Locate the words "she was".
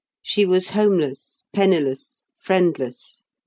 0.23-0.71